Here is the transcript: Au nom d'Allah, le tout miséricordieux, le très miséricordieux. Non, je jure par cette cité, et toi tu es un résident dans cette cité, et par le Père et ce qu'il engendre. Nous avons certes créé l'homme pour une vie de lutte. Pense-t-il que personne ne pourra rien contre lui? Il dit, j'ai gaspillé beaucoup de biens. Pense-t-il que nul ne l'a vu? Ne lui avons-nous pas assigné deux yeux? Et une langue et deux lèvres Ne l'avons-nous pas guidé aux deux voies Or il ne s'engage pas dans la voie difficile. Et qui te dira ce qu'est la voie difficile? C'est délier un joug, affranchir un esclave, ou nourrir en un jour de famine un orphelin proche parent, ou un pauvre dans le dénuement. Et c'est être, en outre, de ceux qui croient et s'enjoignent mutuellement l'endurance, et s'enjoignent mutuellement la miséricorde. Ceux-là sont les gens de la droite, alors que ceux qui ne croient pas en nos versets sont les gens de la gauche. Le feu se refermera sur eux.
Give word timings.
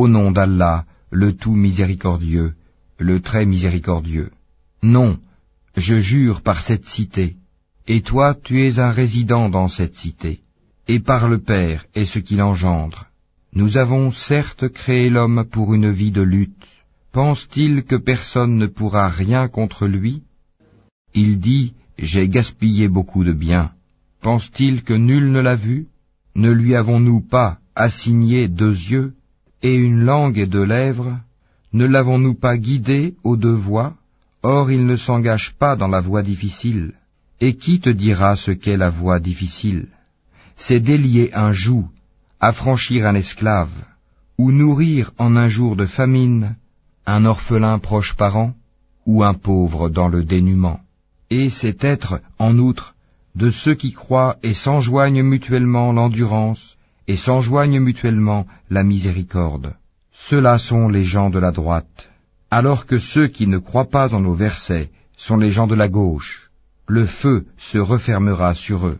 Au 0.00 0.08
nom 0.08 0.30
d'Allah, 0.30 0.84
le 1.10 1.34
tout 1.34 1.54
miséricordieux, 1.54 2.52
le 2.98 3.22
très 3.22 3.46
miséricordieux. 3.46 4.30
Non, 4.82 5.18
je 5.74 5.96
jure 6.00 6.42
par 6.42 6.62
cette 6.62 6.84
cité, 6.84 7.36
et 7.88 8.02
toi 8.02 8.34
tu 8.34 8.62
es 8.66 8.78
un 8.78 8.90
résident 8.90 9.48
dans 9.48 9.68
cette 9.68 9.96
cité, 9.96 10.40
et 10.86 11.00
par 11.00 11.30
le 11.30 11.38
Père 11.38 11.86
et 11.94 12.04
ce 12.04 12.18
qu'il 12.18 12.42
engendre. 12.42 13.06
Nous 13.54 13.78
avons 13.78 14.12
certes 14.12 14.68
créé 14.68 15.08
l'homme 15.08 15.46
pour 15.50 15.72
une 15.72 15.90
vie 15.90 16.10
de 16.10 16.20
lutte. 16.20 16.66
Pense-t-il 17.12 17.82
que 17.84 17.96
personne 17.96 18.58
ne 18.58 18.66
pourra 18.66 19.08
rien 19.08 19.48
contre 19.48 19.86
lui? 19.86 20.24
Il 21.14 21.40
dit, 21.40 21.72
j'ai 21.98 22.28
gaspillé 22.28 22.88
beaucoup 22.88 23.24
de 23.24 23.32
biens. 23.32 23.70
Pense-t-il 24.20 24.82
que 24.82 24.92
nul 24.92 25.32
ne 25.32 25.40
l'a 25.40 25.56
vu? 25.56 25.86
Ne 26.34 26.50
lui 26.50 26.74
avons-nous 26.74 27.22
pas 27.22 27.60
assigné 27.74 28.48
deux 28.48 28.76
yeux? 28.92 29.14
Et 29.62 29.74
une 29.74 30.04
langue 30.04 30.38
et 30.38 30.46
deux 30.46 30.64
lèvres 30.64 31.18
Ne 31.72 31.86
l'avons-nous 31.86 32.34
pas 32.34 32.56
guidé 32.56 33.14
aux 33.24 33.36
deux 33.36 33.60
voies 33.68 33.94
Or 34.42 34.70
il 34.70 34.86
ne 34.86 34.96
s'engage 34.96 35.54
pas 35.58 35.76
dans 35.76 35.88
la 35.88 36.00
voie 36.00 36.22
difficile. 36.22 36.92
Et 37.40 37.56
qui 37.56 37.80
te 37.80 37.90
dira 37.90 38.36
ce 38.36 38.52
qu'est 38.52 38.76
la 38.76 38.90
voie 38.90 39.20
difficile? 39.20 39.88
C'est 40.56 40.80
délier 40.80 41.30
un 41.34 41.52
joug, 41.52 41.86
affranchir 42.40 43.06
un 43.06 43.14
esclave, 43.14 43.82
ou 44.38 44.52
nourrir 44.52 45.12
en 45.18 45.36
un 45.36 45.48
jour 45.48 45.76
de 45.76 45.86
famine 45.86 46.56
un 47.06 47.24
orphelin 47.24 47.78
proche 47.78 48.14
parent, 48.14 48.54
ou 49.04 49.22
un 49.22 49.34
pauvre 49.34 49.88
dans 49.88 50.08
le 50.08 50.24
dénuement. 50.24 50.80
Et 51.30 51.50
c'est 51.50 51.84
être, 51.84 52.20
en 52.38 52.58
outre, 52.58 52.94
de 53.34 53.50
ceux 53.50 53.74
qui 53.74 53.92
croient 53.92 54.36
et 54.42 54.54
s'enjoignent 54.54 55.22
mutuellement 55.22 55.92
l'endurance, 55.92 56.76
et 57.08 57.16
s'enjoignent 57.16 57.80
mutuellement 57.80 58.46
la 58.70 58.82
miséricorde. 58.82 59.74
Ceux-là 60.12 60.58
sont 60.58 60.88
les 60.88 61.04
gens 61.04 61.30
de 61.30 61.38
la 61.38 61.52
droite, 61.52 62.08
alors 62.50 62.86
que 62.86 62.98
ceux 62.98 63.28
qui 63.28 63.46
ne 63.46 63.58
croient 63.58 63.90
pas 63.90 64.14
en 64.14 64.20
nos 64.20 64.34
versets 64.34 64.90
sont 65.16 65.36
les 65.36 65.50
gens 65.50 65.66
de 65.66 65.74
la 65.74 65.88
gauche. 65.88 66.50
Le 66.88 67.06
feu 67.06 67.46
se 67.58 67.78
refermera 67.78 68.54
sur 68.54 68.86
eux. 68.86 68.98